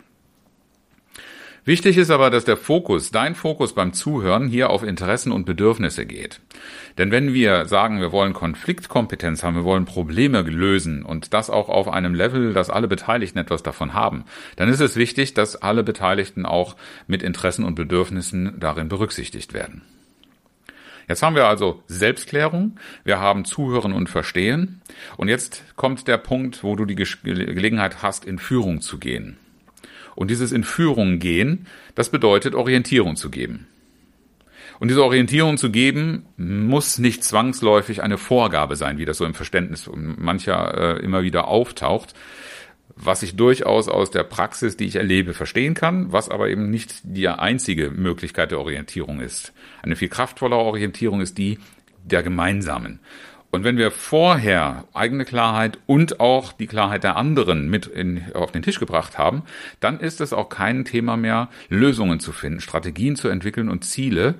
Wichtig 1.63 1.95
ist 1.95 2.11
aber, 2.11 2.29
dass 2.29 2.43
der 2.43 2.57
Fokus, 2.57 3.11
dein 3.11 3.33
Fokus 3.33 3.73
beim 3.73 3.93
Zuhören 3.93 4.49
hier 4.49 4.71
auf 4.71 4.83
Interessen 4.83 5.31
und 5.31 5.45
Bedürfnisse 5.45 6.05
geht. 6.05 6.41
Denn 6.97 7.11
wenn 7.11 7.33
wir 7.33 7.65
sagen, 7.65 8.01
wir 8.01 8.11
wollen 8.11 8.33
Konfliktkompetenz 8.33 9.41
haben, 9.41 9.55
wir 9.55 9.63
wollen 9.63 9.85
Probleme 9.85 10.41
lösen 10.41 11.03
und 11.03 11.33
das 11.33 11.49
auch 11.49 11.69
auf 11.69 11.87
einem 11.87 12.13
Level, 12.13 12.51
dass 12.51 12.69
alle 12.69 12.89
Beteiligten 12.89 13.39
etwas 13.39 13.63
davon 13.63 13.93
haben, 13.93 14.25
dann 14.57 14.67
ist 14.67 14.81
es 14.81 14.97
wichtig, 14.97 15.33
dass 15.33 15.55
alle 15.55 15.83
Beteiligten 15.83 16.45
auch 16.45 16.75
mit 17.07 17.23
Interessen 17.23 17.63
und 17.63 17.75
Bedürfnissen 17.75 18.59
darin 18.59 18.89
berücksichtigt 18.89 19.53
werden. 19.53 19.83
Jetzt 21.07 21.21
haben 21.21 21.35
wir 21.35 21.47
also 21.47 21.83
Selbstklärung, 21.87 22.79
wir 23.03 23.19
haben 23.19 23.45
Zuhören 23.45 23.93
und 23.93 24.09
Verstehen 24.09 24.81
und 25.17 25.27
jetzt 25.27 25.63
kommt 25.75 26.07
der 26.07 26.17
Punkt, 26.17 26.63
wo 26.63 26.75
du 26.75 26.85
die 26.85 26.95
Gelegenheit 26.95 28.01
hast, 28.01 28.25
in 28.25 28.39
Führung 28.39 28.81
zu 28.81 28.97
gehen. 28.99 29.37
Und 30.15 30.29
dieses 30.29 30.51
in 30.51 30.63
Führung 30.63 31.19
gehen, 31.19 31.67
das 31.95 32.09
bedeutet 32.09 32.55
Orientierung 32.55 33.15
zu 33.15 33.29
geben. 33.29 33.67
Und 34.79 34.89
diese 34.89 35.03
Orientierung 35.03 35.57
zu 35.57 35.71
geben, 35.71 36.25
muss 36.37 36.97
nicht 36.97 37.23
zwangsläufig 37.23 38.03
eine 38.03 38.17
Vorgabe 38.17 38.75
sein, 38.75 38.97
wie 38.97 39.05
das 39.05 39.17
so 39.17 39.25
im 39.25 39.33
Verständnis 39.33 39.89
mancher 39.93 40.97
äh, 40.97 41.03
immer 41.03 41.23
wieder 41.23 41.47
auftaucht, 41.47 42.13
was 42.95 43.23
ich 43.23 43.35
durchaus 43.35 43.87
aus 43.87 44.11
der 44.11 44.23
Praxis, 44.23 44.77
die 44.77 44.85
ich 44.85 44.95
erlebe, 44.95 45.33
verstehen 45.33 45.73
kann, 45.73 46.11
was 46.11 46.29
aber 46.29 46.49
eben 46.49 46.69
nicht 46.69 47.01
die 47.03 47.27
einzige 47.27 47.89
Möglichkeit 47.89 48.51
der 48.51 48.59
Orientierung 48.59 49.19
ist. 49.19 49.53
Eine 49.81 49.95
viel 49.95 50.09
kraftvollere 50.09 50.59
Orientierung 50.59 51.21
ist 51.21 51.37
die 51.37 51.59
der 52.05 52.21
gemeinsamen. 52.23 52.99
Und 53.53 53.63
wenn 53.63 53.77
wir 53.77 53.91
vorher 53.91 54.85
eigene 54.93 55.25
Klarheit 55.25 55.77
und 55.85 56.19
auch 56.19 56.53
die 56.53 56.65
Klarheit 56.65 57.03
der 57.03 57.17
anderen 57.17 57.69
mit 57.69 57.85
in, 57.85 58.23
auf 58.33 58.51
den 58.51 58.63
Tisch 58.63 58.79
gebracht 58.79 59.19
haben, 59.19 59.43
dann 59.79 59.99
ist 59.99 60.21
es 60.21 60.33
auch 60.33 60.49
kein 60.49 60.85
Thema 60.85 61.17
mehr, 61.17 61.49
Lösungen 61.69 62.19
zu 62.19 62.31
finden, 62.31 62.61
Strategien 62.61 63.15
zu 63.15 63.27
entwickeln 63.27 63.69
und 63.69 63.85
Ziele, 63.85 64.35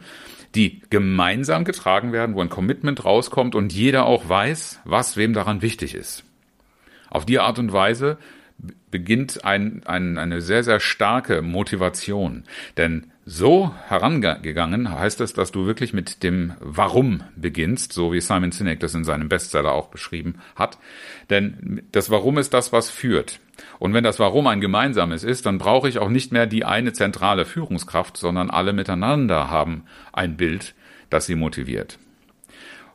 die 0.55 0.81
gemeinsam 0.89 1.63
getragen 1.63 2.11
werden, 2.11 2.33
wo 2.33 2.41
ein 2.41 2.49
Commitment 2.49 3.05
rauskommt 3.05 3.53
und 3.53 3.71
jeder 3.71 4.07
auch 4.07 4.27
weiß, 4.27 4.81
was 4.83 5.15
wem 5.15 5.33
daran 5.33 5.61
wichtig 5.61 5.93
ist. 5.93 6.23
Auf 7.11 7.25
die 7.25 7.39
Art 7.39 7.59
und 7.59 7.71
Weise 7.71 8.17
beginnt 8.93 9.43
ein, 9.43 9.81
ein, 9.85 10.19
eine 10.19 10.39
sehr, 10.39 10.63
sehr 10.63 10.79
starke 10.79 11.41
Motivation. 11.41 12.43
Denn 12.77 13.07
so 13.25 13.73
herangegangen 13.87 14.91
heißt 14.91 15.19
es, 15.21 15.33
dass 15.33 15.51
du 15.51 15.65
wirklich 15.65 15.93
mit 15.93 16.21
dem 16.21 16.53
Warum 16.59 17.23
beginnst, 17.35 17.91
so 17.91 18.13
wie 18.13 18.21
Simon 18.21 18.51
Sinek 18.51 18.79
das 18.81 18.93
in 18.93 19.03
seinem 19.03 19.29
Bestseller 19.29 19.71
auch 19.71 19.87
beschrieben 19.87 20.35
hat. 20.55 20.77
Denn 21.31 21.81
das 21.91 22.11
Warum 22.11 22.37
ist 22.37 22.53
das, 22.53 22.71
was 22.71 22.91
führt. 22.91 23.39
Und 23.79 23.95
wenn 23.95 24.03
das 24.03 24.19
Warum 24.19 24.45
ein 24.45 24.61
gemeinsames 24.61 25.23
ist, 25.23 25.47
dann 25.47 25.57
brauche 25.57 25.89
ich 25.89 25.97
auch 25.97 26.09
nicht 26.09 26.31
mehr 26.31 26.45
die 26.45 26.65
eine 26.65 26.93
zentrale 26.93 27.45
Führungskraft, 27.45 28.15
sondern 28.15 28.51
alle 28.51 28.73
miteinander 28.73 29.49
haben 29.49 29.85
ein 30.11 30.37
Bild, 30.37 30.75
das 31.09 31.25
sie 31.25 31.35
motiviert. 31.35 31.97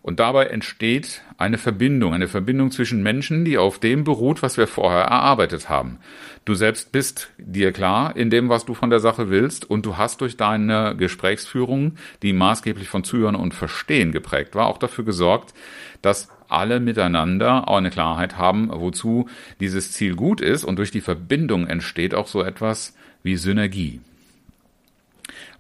Und 0.02 0.20
dabei 0.20 0.46
entsteht 0.46 1.22
eine 1.36 1.58
Verbindung, 1.58 2.14
eine 2.14 2.28
Verbindung 2.28 2.70
zwischen 2.70 3.02
Menschen, 3.02 3.44
die 3.44 3.58
auf 3.58 3.78
dem 3.78 4.04
beruht, 4.04 4.42
was 4.42 4.56
wir 4.56 4.66
vorher 4.66 5.02
erarbeitet 5.02 5.68
haben. 5.68 5.98
Du 6.44 6.54
selbst 6.54 6.92
bist 6.92 7.30
dir 7.36 7.72
klar 7.72 8.16
in 8.16 8.30
dem, 8.30 8.48
was 8.48 8.64
du 8.64 8.74
von 8.74 8.90
der 8.90 9.00
Sache 9.00 9.28
willst 9.28 9.68
und 9.68 9.84
du 9.84 9.96
hast 9.96 10.20
durch 10.20 10.36
deine 10.36 10.96
Gesprächsführung, 10.96 11.96
die 12.22 12.32
maßgeblich 12.32 12.88
von 12.88 13.04
Zuhören 13.04 13.34
und 13.34 13.54
Verstehen 13.54 14.12
geprägt 14.12 14.54
war, 14.54 14.66
auch 14.66 14.78
dafür 14.78 15.04
gesorgt, 15.04 15.52
dass 16.00 16.28
alle 16.48 16.80
miteinander 16.80 17.68
auch 17.68 17.76
eine 17.76 17.90
Klarheit 17.90 18.38
haben, 18.38 18.70
wozu 18.72 19.28
dieses 19.60 19.92
Ziel 19.92 20.14
gut 20.14 20.40
ist 20.40 20.64
und 20.64 20.76
durch 20.76 20.90
die 20.90 21.02
Verbindung 21.02 21.66
entsteht 21.66 22.14
auch 22.14 22.26
so 22.26 22.42
etwas 22.42 22.96
wie 23.22 23.36
Synergie. 23.36 24.00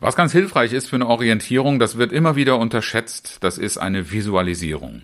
Was 0.00 0.14
ganz 0.14 0.30
hilfreich 0.30 0.72
ist 0.72 0.88
für 0.88 0.96
eine 0.96 1.08
Orientierung, 1.08 1.80
das 1.80 1.98
wird 1.98 2.12
immer 2.12 2.36
wieder 2.36 2.58
unterschätzt, 2.58 3.38
das 3.40 3.58
ist 3.58 3.78
eine 3.78 4.12
Visualisierung. 4.12 5.02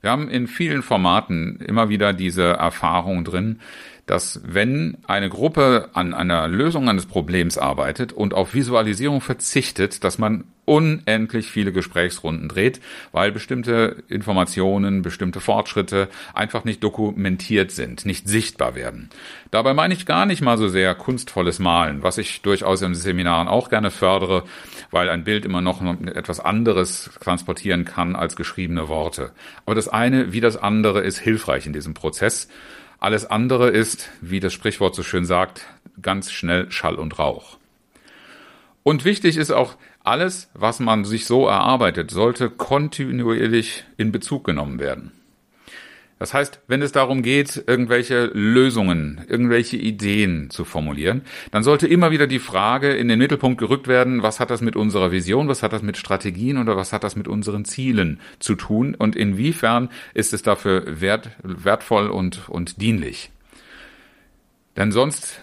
Wir 0.00 0.10
haben 0.10 0.28
in 0.28 0.48
vielen 0.48 0.82
Formaten 0.82 1.60
immer 1.60 1.88
wieder 1.88 2.12
diese 2.12 2.44
Erfahrung 2.44 3.24
drin, 3.24 3.60
dass 4.06 4.40
wenn 4.44 4.98
eine 5.06 5.28
Gruppe 5.28 5.90
an 5.92 6.14
einer 6.14 6.46
Lösung 6.46 6.88
eines 6.88 7.06
Problems 7.06 7.58
arbeitet 7.58 8.12
und 8.12 8.34
auf 8.34 8.54
Visualisierung 8.54 9.20
verzichtet, 9.20 10.04
dass 10.04 10.18
man 10.18 10.44
unendlich 10.64 11.50
viele 11.50 11.72
Gesprächsrunden 11.72 12.48
dreht, 12.48 12.80
weil 13.12 13.32
bestimmte 13.32 14.02
Informationen, 14.08 15.02
bestimmte 15.02 15.40
Fortschritte 15.40 16.08
einfach 16.34 16.64
nicht 16.64 16.82
dokumentiert 16.82 17.70
sind, 17.70 18.04
nicht 18.04 18.28
sichtbar 18.28 18.74
werden. 18.74 19.10
Dabei 19.50 19.74
meine 19.74 19.94
ich 19.94 20.06
gar 20.06 20.26
nicht 20.26 20.42
mal 20.42 20.58
so 20.58 20.68
sehr 20.68 20.94
kunstvolles 20.94 21.58
Malen, 21.58 22.02
was 22.02 22.18
ich 22.18 22.42
durchaus 22.42 22.82
in 22.82 22.94
Seminaren 22.94 23.48
auch 23.48 23.70
gerne 23.70 23.90
fördere, 23.90 24.44
weil 24.90 25.08
ein 25.08 25.24
Bild 25.24 25.44
immer 25.44 25.60
noch 25.60 25.82
etwas 26.06 26.40
anderes 26.40 27.10
transportieren 27.20 27.84
kann 27.84 28.16
als 28.16 28.36
geschriebene 28.36 28.88
Worte. 28.88 29.32
Aber 29.64 29.74
das 29.74 29.88
eine 29.88 30.32
wie 30.32 30.40
das 30.40 30.56
andere 30.56 31.00
ist 31.00 31.18
hilfreich 31.18 31.66
in 31.66 31.72
diesem 31.72 31.94
Prozess. 31.94 32.48
Alles 32.98 33.26
andere 33.26 33.68
ist, 33.70 34.10
wie 34.20 34.40
das 34.40 34.52
Sprichwort 34.52 34.94
so 34.94 35.02
schön 35.02 35.24
sagt, 35.24 35.66
ganz 36.00 36.32
schnell 36.32 36.70
Schall 36.70 36.96
und 36.96 37.18
Rauch. 37.18 37.58
Und 38.82 39.04
wichtig 39.04 39.36
ist 39.36 39.50
auch, 39.50 39.76
alles, 40.04 40.48
was 40.54 40.78
man 40.78 41.04
sich 41.04 41.26
so 41.26 41.46
erarbeitet, 41.46 42.10
sollte 42.12 42.48
kontinuierlich 42.48 43.84
in 43.96 44.12
Bezug 44.12 44.44
genommen 44.44 44.78
werden. 44.78 45.10
Das 46.18 46.32
heißt, 46.32 46.60
wenn 46.66 46.80
es 46.80 46.92
darum 46.92 47.20
geht, 47.20 47.64
irgendwelche 47.66 48.30
Lösungen, 48.32 49.20
irgendwelche 49.28 49.76
Ideen 49.76 50.48
zu 50.48 50.64
formulieren, 50.64 51.22
dann 51.50 51.62
sollte 51.62 51.86
immer 51.86 52.10
wieder 52.10 52.26
die 52.26 52.38
Frage 52.38 52.94
in 52.94 53.08
den 53.08 53.18
Mittelpunkt 53.18 53.58
gerückt 53.58 53.86
werden, 53.86 54.22
was 54.22 54.40
hat 54.40 54.48
das 54.50 54.62
mit 54.62 54.76
unserer 54.76 55.12
Vision, 55.12 55.48
was 55.48 55.62
hat 55.62 55.74
das 55.74 55.82
mit 55.82 55.98
Strategien 55.98 56.56
oder 56.56 56.74
was 56.74 56.94
hat 56.94 57.04
das 57.04 57.16
mit 57.16 57.28
unseren 57.28 57.66
Zielen 57.66 58.18
zu 58.38 58.54
tun 58.54 58.94
und 58.94 59.14
inwiefern 59.14 59.90
ist 60.14 60.32
es 60.32 60.42
dafür 60.42 61.00
wert, 61.00 61.30
wertvoll 61.42 62.08
und, 62.08 62.48
und 62.48 62.80
dienlich. 62.80 63.30
Denn 64.76 64.92
sonst 64.92 65.40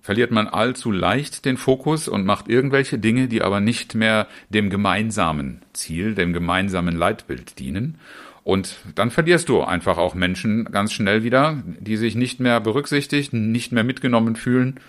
verliert 0.00 0.30
man 0.30 0.48
allzu 0.48 0.90
leicht 0.90 1.44
den 1.44 1.58
Fokus 1.58 2.08
und 2.08 2.24
macht 2.24 2.48
irgendwelche 2.48 2.98
Dinge, 2.98 3.28
die 3.28 3.42
aber 3.42 3.60
nicht 3.60 3.94
mehr 3.94 4.26
dem 4.48 4.70
gemeinsamen 4.70 5.60
Ziel, 5.74 6.14
dem 6.14 6.32
gemeinsamen 6.32 6.96
Leitbild 6.96 7.58
dienen. 7.58 7.98
Und 8.48 8.78
dann 8.94 9.10
verlierst 9.10 9.50
du 9.50 9.60
einfach 9.62 9.98
auch 9.98 10.14
Menschen 10.14 10.64
ganz 10.64 10.94
schnell 10.94 11.22
wieder, 11.22 11.62
die 11.80 11.98
sich 11.98 12.14
nicht 12.14 12.40
mehr 12.40 12.62
berücksichtigt, 12.62 13.34
nicht 13.34 13.72
mehr 13.72 13.84
mitgenommen 13.84 14.36
fühlen. 14.36 14.80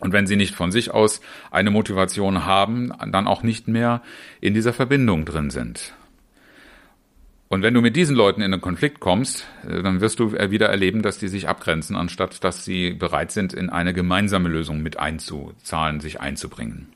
Und 0.00 0.12
wenn 0.12 0.26
sie 0.26 0.34
nicht 0.34 0.56
von 0.56 0.72
sich 0.72 0.90
aus 0.90 1.20
eine 1.52 1.70
Motivation 1.70 2.44
haben, 2.44 2.90
dann 3.12 3.28
auch 3.28 3.44
nicht 3.44 3.68
mehr 3.68 4.02
in 4.40 4.52
dieser 4.52 4.72
Verbindung 4.72 5.24
drin 5.24 5.50
sind. 5.50 5.94
Und 7.46 7.62
wenn 7.62 7.72
du 7.72 7.82
mit 7.82 7.94
diesen 7.94 8.16
Leuten 8.16 8.40
in 8.40 8.52
einen 8.52 8.60
Konflikt 8.60 8.98
kommst, 8.98 9.46
äh, 9.64 9.84
dann 9.84 10.00
wirst 10.00 10.18
du 10.18 10.32
wieder 10.32 10.68
erleben, 10.68 11.02
dass 11.02 11.18
die 11.18 11.28
sich 11.28 11.48
abgrenzen, 11.48 11.94
anstatt 11.94 12.42
dass 12.42 12.64
sie 12.64 12.90
bereit 12.94 13.30
sind, 13.30 13.52
in 13.52 13.70
eine 13.70 13.94
gemeinsame 13.94 14.48
Lösung 14.48 14.82
mit 14.82 14.98
einzuzahlen, 14.98 16.00
sich 16.00 16.20
einzubringen. 16.20 16.88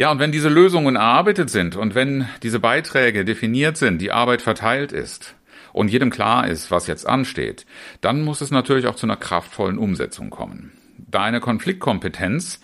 Ja, 0.00 0.10
und 0.10 0.18
wenn 0.18 0.32
diese 0.32 0.48
Lösungen 0.48 0.96
erarbeitet 0.96 1.50
sind 1.50 1.76
und 1.76 1.94
wenn 1.94 2.26
diese 2.42 2.58
Beiträge 2.58 3.26
definiert 3.26 3.76
sind, 3.76 4.00
die 4.00 4.12
Arbeit 4.12 4.40
verteilt 4.40 4.92
ist 4.92 5.34
und 5.74 5.90
jedem 5.90 6.08
klar 6.08 6.48
ist, 6.48 6.70
was 6.70 6.86
jetzt 6.86 7.06
ansteht, 7.06 7.66
dann 8.00 8.22
muss 8.22 8.40
es 8.40 8.50
natürlich 8.50 8.86
auch 8.86 8.94
zu 8.94 9.04
einer 9.04 9.18
kraftvollen 9.18 9.76
Umsetzung 9.76 10.30
kommen. 10.30 10.72
Deine 10.96 11.40
Konfliktkompetenz 11.40 12.62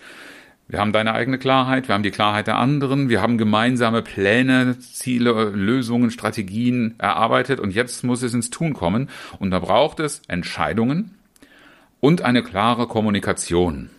wir 0.67 0.79
haben 0.79 0.91
deine 0.91 1.13
eigene 1.13 1.37
Klarheit, 1.37 1.87
wir 1.87 1.93
haben 1.93 2.01
die 2.01 2.09
Klarheit 2.09 2.47
der 2.47 2.57
anderen, 2.57 3.07
wir 3.07 3.21
haben 3.21 3.37
gemeinsame 3.37 4.01
Pläne, 4.01 4.79
Ziele, 4.79 5.51
Lösungen, 5.51 6.09
Strategien 6.09 6.95
erarbeitet 6.97 7.59
und 7.59 7.69
jetzt 7.69 8.03
muss 8.03 8.23
es 8.23 8.33
ins 8.33 8.49
Tun 8.49 8.73
kommen 8.73 9.11
und 9.37 9.51
da 9.51 9.59
braucht 9.59 9.99
es 9.99 10.23
Entscheidungen 10.27 11.15
und 11.99 12.23
eine 12.23 12.41
klare 12.41 12.87
Kommunikation. 12.87 13.91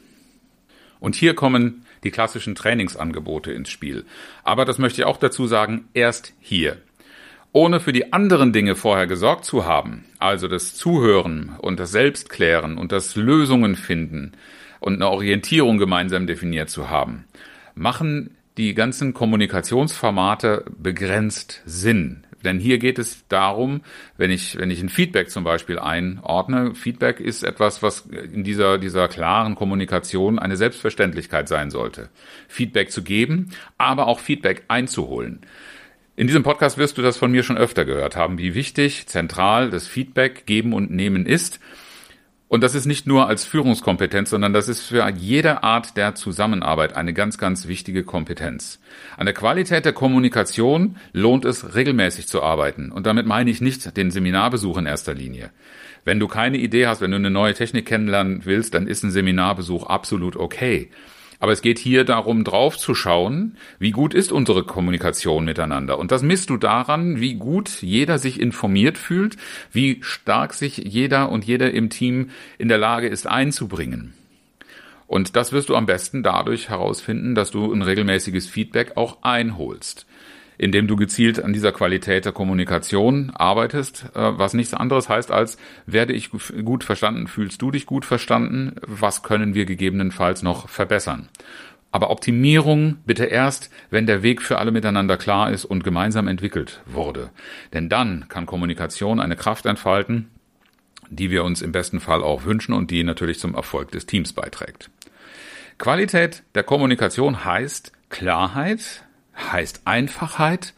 Und 0.99 1.15
hier 1.15 1.35
kommen 1.35 1.85
die 2.05 2.11
klassischen 2.11 2.55
Trainingsangebote 2.55 3.53
ins 3.53 3.71
Spiel. 3.71 4.05
Aber 4.45 4.65
das 4.65 4.79
möchte 4.79 5.03
ich 5.03 5.07
auch 5.07 5.19
dazu 5.19 5.47
sagen, 5.47 5.89
erst 5.95 6.33
hier. 6.41 6.79
Ohne 7.53 7.81
für 7.81 7.93
die 7.93 8.13
anderen 8.13 8.53
Dinge 8.53 8.75
vorher 8.75 9.07
gesorgt 9.07 9.45
zu 9.45 9.65
haben, 9.65 10.05
also 10.19 10.49
das 10.49 10.75
Zuhören 10.75 11.57
und 11.59 11.81
das 11.81 11.91
Selbstklären 11.91 12.77
und 12.77 12.93
das 12.93 13.17
Lösungen 13.17 13.75
finden, 13.75 14.33
und 14.81 14.95
eine 14.95 15.09
Orientierung 15.09 15.79
gemeinsam 15.79 16.27
definiert 16.27 16.71
zu 16.71 16.91
haben, 16.91 17.25
machen 17.75 18.37
die 18.57 18.75
ganzen 18.75 19.15
Kommunikationsformate 19.15 20.65
begrenzt 20.77 21.63
Sinn. 21.65 22.25
Denn 22.45 22.61
hier 22.61 22.79
geht 22.79 22.99
es 22.99 23.27
darum, 23.29 23.81
wenn 24.17 24.31
ich, 24.31 24.59
wenn 24.59 24.71
ich 24.71 24.81
ein 24.81 24.89
Feedback 24.89 25.31
zum 25.31 25.45
Beispiel 25.45 25.79
einordne, 25.79 26.75
Feedback 26.75 27.21
ist 27.21 27.43
etwas, 27.43 27.83
was 27.83 28.07
in 28.07 28.45
dieser, 28.45 28.79
dieser 28.79 29.09
klaren 29.09 29.55
Kommunikation 29.55 30.39
eine 30.39 30.57
Selbstverständlichkeit 30.57 31.49
sein 31.49 31.71
sollte. 31.71 32.11
Feedback 32.47 32.93
zu 32.93 33.03
geben, 33.03 33.51
aber 33.77 34.07
auch 34.07 34.21
Feedback 34.21 34.63
einzuholen. 34.69 35.41
In 36.15 36.27
diesem 36.27 36.43
Podcast 36.43 36.79
wirst 36.79 36.99
du 36.99 37.03
das 37.03 37.17
von 37.17 37.31
mir 37.31 37.45
schon 37.45 37.57
öfter 37.57 37.85
gehört 37.85 38.17
haben, 38.17 38.39
wie 38.39 38.55
wichtig, 38.55 39.07
zentral 39.07 39.71
das 39.71 39.87
Feedback 39.87 40.47
geben 40.47 40.73
und 40.73 40.91
nehmen 40.91 41.27
ist. 41.27 41.61
Und 42.49 42.63
das 42.63 42.75
ist 42.75 42.87
nicht 42.87 43.07
nur 43.07 43.29
als 43.29 43.45
Führungskompetenz, 43.45 44.31
sondern 44.31 44.55
das 44.55 44.69
ist 44.69 44.81
für 44.81 45.07
jede 45.11 45.63
Art 45.63 45.99
der 45.99 46.15
Zusammenarbeit 46.15 46.97
eine 46.97 47.13
ganz, 47.13 47.37
ganz 47.37 47.69
wichtige 47.69 48.05
Kompetenz. 48.05 48.81
An 49.19 49.27
der 49.27 49.35
Qualität 49.35 49.85
der 49.85 49.93
Kommunikation 49.93 50.97
lohnt 51.13 51.45
es, 51.45 51.75
regelmäßig 51.75 52.27
zu 52.27 52.43
arbeiten. 52.43 52.91
Und 52.91 53.07
damit 53.07 53.27
meine 53.27 53.51
ich 53.51 53.61
nicht 53.61 53.97
den 53.99 54.11
Seminarbesuch 54.11 54.79
in 54.79 54.87
erster 54.87 55.13
Linie. 55.13 55.51
Wenn 56.07 56.21
du 56.21 56.27
keine 56.27 56.57
Idee 56.57 56.87
hast, 56.87 57.03
wenn 57.03 57.11
du 57.11 57.19
eine 57.19 57.31
neue 57.31 57.53
Technik 57.53 57.85
kennenlernen 57.85 58.47
willst, 58.47 58.73
dann 58.73 58.87
ist 58.87 59.03
ein 59.03 59.11
Seminarbesuch 59.11 59.85
absolut 59.87 60.37
okay. 60.37 60.91
Aber 61.41 61.53
es 61.53 61.63
geht 61.63 61.79
hier 61.79 62.05
darum, 62.05 62.43
draufzuschauen, 62.43 63.57
wie 63.79 63.93
gut 63.93 64.13
ist 64.13 64.33
unsere 64.33 64.65
Kommunikation 64.65 65.45
miteinander. 65.45 65.99
Und 65.99 66.11
das 66.11 66.23
misst 66.23 66.51
du 66.51 66.57
daran, 66.57 67.21
wie 67.21 67.35
gut 67.35 67.81
jeder 67.81 68.19
sich 68.19 68.41
informiert 68.41 68.99
fühlt, 68.99 69.37
wie 69.71 69.99
stark 70.03 70.53
sich 70.53 70.79
jeder 70.79 71.31
und 71.31 71.45
jeder 71.45 71.71
im 71.73 71.91
Team 71.91 72.31
in 72.59 72.69
der 72.69 72.79
Lage 72.79 73.07
ist 73.07 73.29
einzubringen. 73.29 74.15
Und 75.07 75.37
das 75.37 75.53
wirst 75.53 75.69
du 75.69 75.77
am 75.77 75.87
besten 75.87 76.23
dadurch 76.23 76.69
herausfinden, 76.69 77.35
dass 77.35 77.51
du 77.53 77.73
ein 77.73 77.83
regelmäßiges 77.83 78.49
Feedback 78.49 78.97
auch 78.97 79.23
einholst 79.23 80.08
indem 80.59 80.89
du 80.89 80.97
gezielt 80.97 81.43
an 81.43 81.53
dieser 81.53 81.73
Qualität 81.73 82.25
der 82.25 82.33
Kommunikation 82.33 83.31
arbeitest, 83.35 84.07
äh, 84.15 84.39
was 84.39 84.55
nichts 84.55 84.75
anderes 84.75 85.09
heißt 85.09 85.31
als, 85.31 85.57
werde 85.87 86.13
ich 86.13 86.31
gut 86.31 86.85
verstanden, 86.85 87.29
fühlst 87.29 87.63
du 87.63 87.71
dich 87.71 87.87
gut 87.87 88.05
verstanden, 88.05 88.77
was 88.87 89.23
können 89.23 89.55
wir 89.55 89.65
gegebenenfalls 89.65 90.43
noch 90.43 90.69
verbessern. 90.69 91.29
Aber 91.91 92.11
Optimierung 92.11 92.99
bitte 93.07 93.25
erst, 93.25 93.71
wenn 93.89 94.07
der 94.07 94.23
Weg 94.23 94.43
für 94.43 94.59
alle 94.59 94.73
miteinander 94.73 95.17
klar 95.17 95.51
ist 95.51 95.65
und 95.65 95.85
gemeinsam 95.85 96.29
entwickelt 96.29 96.83
wurde. 96.85 97.31
Denn 97.73 97.89
dann 97.89 98.27
kann 98.29 98.45
Kommunikation 98.45 99.21
eine 99.21 99.37
Kraft 99.37 99.65
entfalten, 99.65 100.29
die 101.09 101.31
wir 101.31 101.45
uns 101.45 101.63
im 101.63 101.73
besten 101.73 102.01
Fall 102.01 102.23
auch 102.23 102.45
wünschen 102.45 102.75
und 102.75 102.91
die 102.91 103.05
natürlich 103.05 103.39
zum 103.39 103.55
Erfolg 103.55 103.91
des 103.93 104.05
Teams 104.05 104.35
beiträgt. 104.35 104.91
Qualität 105.79 106.43
der 106.55 106.65
Kommunikation 106.65 107.45
heißt 107.45 107.93
Klarheit, 108.11 109.05
heißt 109.39 109.83
Einfachheit. 109.85 110.75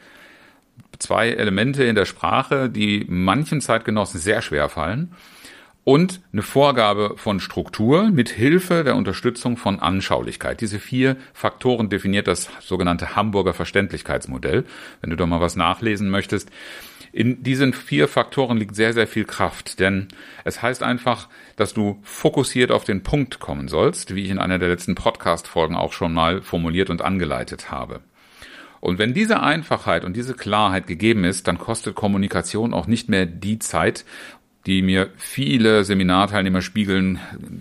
Zwei 0.98 1.30
Elemente 1.30 1.84
in 1.84 1.94
der 1.94 2.04
Sprache, 2.04 2.68
die 2.68 3.06
manchen 3.08 3.60
Zeitgenossen 3.60 4.20
sehr 4.20 4.42
schwer 4.42 4.68
fallen. 4.68 5.12
Und 5.82 6.20
eine 6.32 6.42
Vorgabe 6.42 7.14
von 7.16 7.40
Struktur 7.40 8.10
mit 8.10 8.28
Hilfe 8.28 8.84
der 8.84 8.96
Unterstützung 8.96 9.56
von 9.56 9.80
Anschaulichkeit. 9.80 10.60
Diese 10.60 10.78
vier 10.78 11.16
Faktoren 11.32 11.88
definiert 11.88 12.28
das 12.28 12.50
sogenannte 12.60 13.16
Hamburger 13.16 13.54
Verständlichkeitsmodell. 13.54 14.64
Wenn 15.00 15.10
du 15.10 15.16
da 15.16 15.24
mal 15.24 15.40
was 15.40 15.56
nachlesen 15.56 16.10
möchtest. 16.10 16.50
In 17.12 17.42
diesen 17.42 17.72
vier 17.72 18.06
Faktoren 18.06 18.56
liegt 18.56 18.76
sehr, 18.76 18.92
sehr 18.92 19.08
viel 19.08 19.24
Kraft, 19.24 19.80
denn 19.80 20.06
es 20.44 20.62
heißt 20.62 20.84
einfach, 20.84 21.28
dass 21.56 21.74
du 21.74 21.98
fokussiert 22.04 22.70
auf 22.70 22.84
den 22.84 23.02
Punkt 23.02 23.40
kommen 23.40 23.66
sollst, 23.66 24.14
wie 24.14 24.22
ich 24.22 24.30
in 24.30 24.38
einer 24.38 24.60
der 24.60 24.68
letzten 24.68 24.94
Podcast-Folgen 24.94 25.74
auch 25.74 25.92
schon 25.92 26.12
mal 26.12 26.40
formuliert 26.40 26.88
und 26.88 27.02
angeleitet 27.02 27.72
habe. 27.72 28.00
Und 28.80 28.98
wenn 28.98 29.14
diese 29.14 29.40
Einfachheit 29.40 30.04
und 30.04 30.16
diese 30.16 30.34
Klarheit 30.34 30.86
gegeben 30.86 31.24
ist, 31.24 31.46
dann 31.46 31.58
kostet 31.58 31.94
Kommunikation 31.94 32.72
auch 32.72 32.86
nicht 32.86 33.08
mehr 33.08 33.26
die 33.26 33.58
Zeit, 33.58 34.04
die 34.66 34.82
mir 34.82 35.10
viele 35.16 35.84
Seminarteilnehmer 35.84 36.60
spiegeln, 36.60 37.18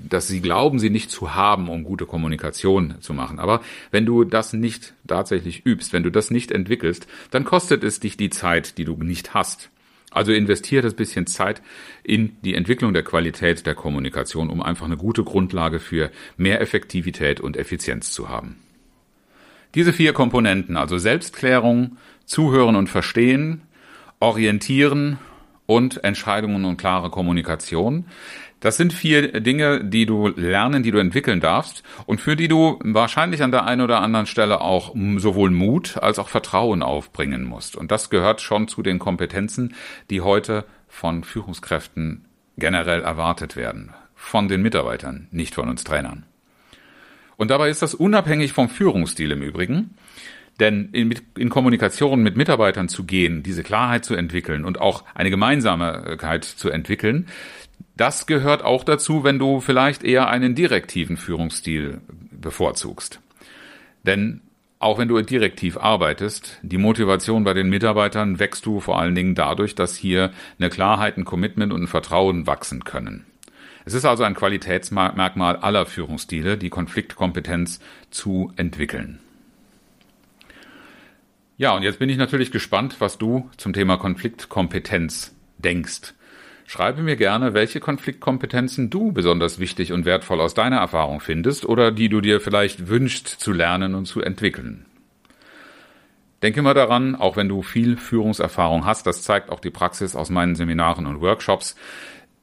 dass 0.09 0.27
sie 0.27 0.41
glauben, 0.41 0.79
sie 0.79 0.89
nicht 0.89 1.11
zu 1.11 1.33
haben, 1.33 1.69
um 1.69 1.83
gute 1.83 2.05
Kommunikation 2.05 2.95
zu 2.99 3.13
machen. 3.13 3.39
Aber 3.39 3.61
wenn 3.91 4.05
du 4.05 4.25
das 4.25 4.51
nicht 4.53 4.93
tatsächlich 5.07 5.65
übst, 5.65 5.93
wenn 5.93 6.03
du 6.03 6.09
das 6.09 6.29
nicht 6.29 6.51
entwickelst, 6.51 7.07
dann 7.31 7.45
kostet 7.45 7.83
es 7.83 7.99
dich 7.99 8.17
die 8.17 8.29
Zeit, 8.29 8.77
die 8.77 8.85
du 8.85 8.95
nicht 8.97 9.33
hast. 9.33 9.69
Also 10.11 10.33
investiere 10.33 10.81
das 10.81 10.93
bisschen 10.93 11.27
Zeit 11.27 11.61
in 12.03 12.35
die 12.41 12.55
Entwicklung 12.55 12.93
der 12.93 13.03
Qualität 13.03 13.65
der 13.65 13.75
Kommunikation, 13.75 14.49
um 14.49 14.61
einfach 14.61 14.85
eine 14.85 14.97
gute 14.97 15.23
Grundlage 15.23 15.79
für 15.79 16.11
mehr 16.35 16.61
Effektivität 16.61 17.39
und 17.39 17.55
Effizienz 17.55 18.11
zu 18.11 18.27
haben. 18.27 18.57
Diese 19.75 19.93
vier 19.93 20.13
Komponenten, 20.13 20.77
also 20.77 20.97
Selbstklärung, 20.97 21.97
Zuhören 22.25 22.75
und 22.75 22.89
Verstehen, 22.89 23.61
Orientieren 24.19 25.17
und 25.65 26.03
Entscheidungen 26.03 26.65
und 26.65 26.77
klare 26.77 27.09
Kommunikation, 27.09 28.05
Das 28.59 28.75
sind 28.75 28.91
vier 28.91 29.39
Dinge, 29.39 29.85
die 29.85 30.05
du 30.05 30.27
lernen, 30.27 30.83
die 30.83 30.91
du 30.91 30.97
entwickeln 30.97 31.39
darfst 31.39 31.83
und 32.05 32.19
für 32.19 32.35
die 32.35 32.49
du 32.49 32.77
wahrscheinlich 32.83 33.41
an 33.41 33.51
der 33.51 33.65
einen 33.65 33.81
oder 33.81 34.01
anderen 34.01 34.25
Stelle 34.25 34.59
auch 34.59 34.93
sowohl 35.17 35.49
Mut 35.49 35.97
als 35.97 36.19
auch 36.19 36.27
Vertrauen 36.27 36.83
aufbringen 36.83 37.45
musst. 37.45 37.77
Und 37.77 37.91
das 37.91 38.09
gehört 38.09 38.41
schon 38.41 38.67
zu 38.67 38.81
den 38.81 38.99
Kompetenzen, 38.99 39.75
die 40.09 40.21
heute 40.21 40.65
von 40.89 41.23
Führungskräften 41.23 42.25
generell 42.57 43.01
erwartet 43.01 43.55
werden. 43.55 43.93
Von 44.13 44.49
den 44.49 44.61
Mitarbeitern, 44.61 45.29
nicht 45.31 45.55
von 45.55 45.69
uns 45.69 45.85
Trainern. 45.85 46.25
Und 47.39 47.51
dabei 47.51 47.69
ist 47.69 47.81
das 47.81 47.95
unabhängig 47.95 48.51
vom 48.51 48.67
Führungsstil 48.67 49.31
im 49.31 49.41
Übrigen. 49.41 49.91
Denn 50.59 50.89
in, 50.91 51.15
in, 51.37 51.47
Kommunikation 51.47 52.21
mit 52.21 52.35
Mitarbeitern 52.35 52.89
zu 52.89 53.05
gehen, 53.05 53.43
diese 53.43 53.63
Klarheit 53.63 54.03
zu 54.03 54.13
entwickeln 54.13 54.65
und 54.65 54.81
auch 54.81 55.05
eine 55.15 55.29
Gemeinsamkeit 55.29 56.43
zu 56.43 56.69
entwickeln, 56.69 57.27
das 57.95 58.27
gehört 58.27 58.61
auch 58.61 58.83
dazu, 58.83 59.23
wenn 59.23 59.39
du 59.39 59.61
vielleicht 59.61 60.03
eher 60.03 60.27
einen 60.27 60.53
direktiven 60.53 61.15
Führungsstil 61.15 62.01
bevorzugst. 62.29 63.21
Denn 64.03 64.41
auch 64.79 64.97
wenn 64.97 65.07
du 65.07 65.21
direktiv 65.21 65.77
arbeitest, 65.77 66.59
die 66.61 66.77
Motivation 66.77 67.45
bei 67.45 67.53
den 67.53 67.69
Mitarbeitern 67.69 68.39
wächst 68.39 68.65
du 68.65 68.81
vor 68.81 68.99
allen 68.99 69.15
Dingen 69.15 69.33
dadurch, 69.33 69.75
dass 69.75 69.95
hier 69.95 70.33
eine 70.59 70.69
Klarheit, 70.69 71.15
ein 71.15 71.23
Commitment 71.23 71.71
und 71.71 71.83
ein 71.83 71.87
Vertrauen 71.87 72.47
wachsen 72.47 72.83
können. 72.83 73.28
Es 73.89 73.95
ist 73.95 74.05
also 74.05 74.23
ein 74.23 74.35
Qualitätsmerkmal 74.35 75.55
aller 75.55 75.87
Führungsstile, 75.87 76.59
die 76.59 76.69
Konfliktkompetenz 76.69 77.79
zu 78.11 78.53
entwickeln. 78.55 79.17
Ja, 81.57 81.75
und 81.75 81.81
jetzt 81.81 81.97
bin 81.97 82.07
ich 82.07 82.17
natürlich 82.17 82.51
gespannt, 82.51 82.97
was 82.99 83.17
du 83.17 83.49
zum 83.57 83.73
Thema 83.73 83.97
Konfliktkompetenz 83.97 85.35
denkst. 85.57 86.13
Schreibe 86.67 87.01
mir 87.01 87.15
gerne, 87.15 87.55
welche 87.55 87.79
Konfliktkompetenzen 87.79 88.91
du 88.91 89.11
besonders 89.11 89.57
wichtig 89.57 89.91
und 89.91 90.05
wertvoll 90.05 90.39
aus 90.39 90.53
deiner 90.53 90.77
Erfahrung 90.77 91.19
findest 91.19 91.65
oder 91.65 91.91
die 91.91 92.09
du 92.09 92.21
dir 92.21 92.41
vielleicht 92.41 92.89
wünschst 92.89 93.27
zu 93.27 93.51
lernen 93.51 93.95
und 93.95 94.05
zu 94.05 94.21
entwickeln. 94.21 94.85
Denke 96.43 96.61
mal 96.61 96.75
daran, 96.75 97.15
auch 97.15 97.37
wenn 97.37 97.49
du 97.49 97.63
viel 97.63 97.97
Führungserfahrung 97.97 98.85
hast, 98.85 99.07
das 99.07 99.23
zeigt 99.23 99.49
auch 99.49 99.59
die 99.59 99.71
Praxis 99.71 100.15
aus 100.15 100.29
meinen 100.29 100.53
Seminaren 100.53 101.07
und 101.07 101.21
Workshops, 101.21 101.75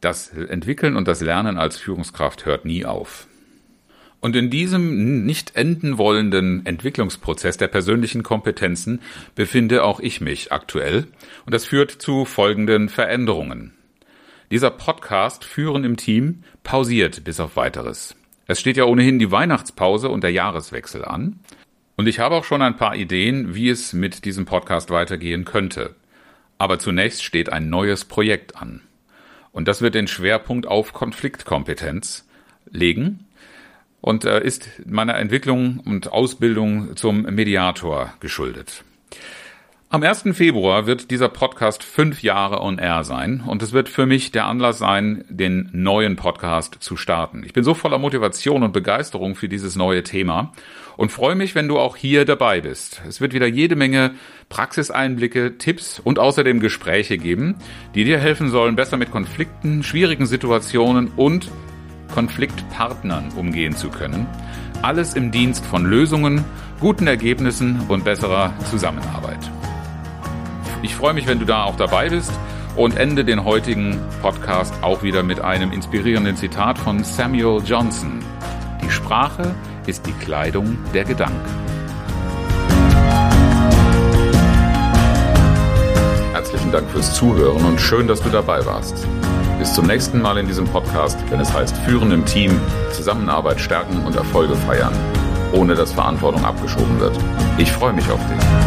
das 0.00 0.28
Entwickeln 0.28 0.96
und 0.96 1.08
das 1.08 1.20
Lernen 1.20 1.58
als 1.58 1.78
Führungskraft 1.78 2.46
hört 2.46 2.64
nie 2.64 2.84
auf. 2.84 3.26
Und 4.20 4.34
in 4.34 4.50
diesem 4.50 5.24
nicht 5.24 5.56
enden 5.56 5.98
wollenden 5.98 6.64
Entwicklungsprozess 6.66 7.58
der 7.58 7.68
persönlichen 7.68 8.22
Kompetenzen 8.22 9.00
befinde 9.34 9.84
auch 9.84 10.00
ich 10.00 10.20
mich 10.20 10.52
aktuell. 10.52 11.06
Und 11.44 11.54
das 11.54 11.66
führt 11.66 11.90
zu 11.90 12.24
folgenden 12.24 12.88
Veränderungen. 12.88 13.72
Dieser 14.50 14.70
Podcast 14.70 15.44
Führen 15.44 15.84
im 15.84 15.96
Team 15.96 16.42
pausiert 16.62 17.24
bis 17.24 17.40
auf 17.40 17.56
weiteres. 17.56 18.16
Es 18.46 18.60
steht 18.60 18.76
ja 18.76 18.84
ohnehin 18.84 19.18
die 19.18 19.30
Weihnachtspause 19.30 20.08
und 20.08 20.22
der 20.22 20.32
Jahreswechsel 20.32 21.04
an. 21.04 21.40
Und 21.96 22.06
ich 22.06 22.18
habe 22.18 22.36
auch 22.36 22.44
schon 22.44 22.62
ein 22.62 22.76
paar 22.76 22.94
Ideen, 22.94 23.54
wie 23.54 23.68
es 23.68 23.92
mit 23.92 24.24
diesem 24.24 24.44
Podcast 24.44 24.90
weitergehen 24.90 25.44
könnte. 25.44 25.94
Aber 26.58 26.78
zunächst 26.78 27.24
steht 27.24 27.52
ein 27.52 27.70
neues 27.70 28.04
Projekt 28.04 28.56
an. 28.56 28.82
Und 29.56 29.68
das 29.68 29.80
wird 29.80 29.94
den 29.94 30.06
Schwerpunkt 30.06 30.66
auf 30.66 30.92
Konfliktkompetenz 30.92 32.28
legen 32.70 33.20
und 34.02 34.26
äh, 34.26 34.44
ist 34.44 34.68
meiner 34.84 35.16
Entwicklung 35.16 35.80
und 35.80 36.12
Ausbildung 36.12 36.94
zum 36.94 37.22
Mediator 37.22 38.12
geschuldet. 38.20 38.84
Am 39.88 40.02
1. 40.02 40.24
Februar 40.32 40.86
wird 40.86 41.10
dieser 41.10 41.30
Podcast 41.30 41.84
fünf 41.84 42.22
Jahre 42.22 42.60
on 42.60 42.76
air 42.76 43.02
sein 43.02 43.42
und 43.46 43.62
es 43.62 43.72
wird 43.72 43.88
für 43.88 44.04
mich 44.04 44.30
der 44.30 44.44
Anlass 44.44 44.76
sein, 44.76 45.24
den 45.30 45.70
neuen 45.72 46.16
Podcast 46.16 46.76
zu 46.80 46.98
starten. 46.98 47.42
Ich 47.42 47.54
bin 47.54 47.64
so 47.64 47.72
voller 47.72 47.96
Motivation 47.96 48.62
und 48.62 48.74
Begeisterung 48.74 49.36
für 49.36 49.48
dieses 49.48 49.74
neue 49.74 50.02
Thema 50.02 50.52
und 50.96 51.12
freue 51.12 51.34
mich, 51.34 51.54
wenn 51.54 51.68
du 51.68 51.78
auch 51.78 51.96
hier 51.96 52.24
dabei 52.24 52.60
bist. 52.60 53.02
Es 53.06 53.20
wird 53.20 53.32
wieder 53.32 53.46
jede 53.46 53.76
Menge 53.76 54.14
Praxiseinblicke, 54.48 55.58
Tipps 55.58 56.00
und 56.00 56.18
außerdem 56.18 56.60
Gespräche 56.60 57.18
geben, 57.18 57.56
die 57.94 58.04
dir 58.04 58.18
helfen 58.18 58.50
sollen, 58.50 58.76
besser 58.76 58.96
mit 58.96 59.10
Konflikten, 59.10 59.82
schwierigen 59.82 60.26
Situationen 60.26 61.08
und 61.16 61.50
Konfliktpartnern 62.14 63.32
umgehen 63.36 63.76
zu 63.76 63.90
können. 63.90 64.26
Alles 64.82 65.14
im 65.14 65.30
Dienst 65.30 65.64
von 65.66 65.84
Lösungen, 65.84 66.44
guten 66.80 67.06
Ergebnissen 67.06 67.80
und 67.88 68.04
besserer 68.04 68.52
Zusammenarbeit. 68.70 69.50
Ich 70.82 70.94
freue 70.94 71.14
mich, 71.14 71.26
wenn 71.26 71.38
du 71.38 71.46
da 71.46 71.64
auch 71.64 71.76
dabei 71.76 72.10
bist 72.10 72.32
und 72.76 72.96
ende 72.96 73.24
den 73.24 73.44
heutigen 73.44 73.98
Podcast 74.20 74.74
auch 74.82 75.02
wieder 75.02 75.22
mit 75.22 75.40
einem 75.40 75.72
inspirierenden 75.72 76.36
Zitat 76.36 76.78
von 76.78 77.02
Samuel 77.02 77.62
Johnson. 77.64 78.20
Die 78.84 78.90
Sprache 78.90 79.54
ist 79.86 80.06
die 80.06 80.12
Kleidung 80.12 80.78
der 80.92 81.04
Gedanken. 81.04 81.40
Herzlichen 86.32 86.72
Dank 86.72 86.90
fürs 86.90 87.14
Zuhören 87.14 87.64
und 87.64 87.80
schön, 87.80 88.06
dass 88.06 88.20
du 88.20 88.28
dabei 88.28 88.64
warst. 88.66 89.06
Bis 89.58 89.74
zum 89.74 89.86
nächsten 89.86 90.20
Mal 90.20 90.38
in 90.38 90.46
diesem 90.46 90.66
Podcast, 90.66 91.18
wenn 91.30 91.40
es 91.40 91.52
heißt 91.52 91.76
Führen 91.78 92.10
im 92.10 92.24
Team, 92.24 92.60
Zusammenarbeit 92.92 93.60
stärken 93.60 94.04
und 94.04 94.16
Erfolge 94.16 94.54
feiern, 94.54 94.92
ohne 95.52 95.74
dass 95.74 95.92
Verantwortung 95.92 96.44
abgeschoben 96.44 97.00
wird. 97.00 97.16
Ich 97.58 97.72
freue 97.72 97.92
mich 97.92 98.10
auf 98.10 98.20
dich. 98.28 98.65